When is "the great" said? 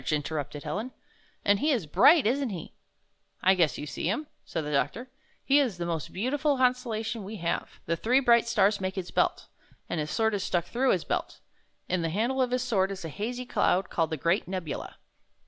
14.09-14.47